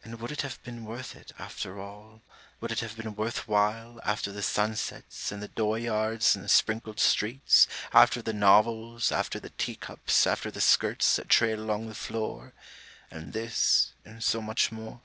â 0.00 0.06
And 0.06 0.20
would 0.20 0.32
it 0.32 0.40
have 0.40 0.62
been 0.62 0.86
worth 0.86 1.14
it, 1.14 1.30
after 1.38 1.78
all, 1.78 2.22
Would 2.62 2.72
it 2.72 2.80
have 2.80 2.96
been 2.96 3.14
worth 3.14 3.46
while, 3.46 4.00
After 4.02 4.32
the 4.32 4.40
sunsets 4.42 5.30
and 5.30 5.42
the 5.42 5.48
dooryards 5.48 6.34
and 6.34 6.42
the 6.42 6.48
sprinkled 6.48 6.98
streets, 6.98 7.68
After 7.92 8.22
the 8.22 8.32
novels, 8.32 9.12
after 9.12 9.38
the 9.38 9.50
teacups, 9.50 10.26
after 10.26 10.50
the 10.50 10.62
skirts 10.62 11.16
that 11.16 11.28
trail 11.28 11.60
along 11.60 11.86
the 11.88 11.94
floor 11.94 12.54
And 13.10 13.34
this, 13.34 13.92
and 14.06 14.24
so 14.24 14.40
much 14.40 14.72
more? 14.72 15.02